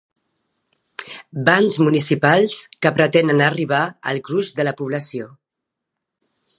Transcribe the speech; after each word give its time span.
Bans 1.49 1.77
municipals 1.83 2.57
que 2.85 2.93
pretenen 3.01 3.45
arribar 3.49 3.85
al 4.13 4.23
gruix 4.31 4.53
de 4.61 4.67
la 4.71 4.77
població. 4.83 5.33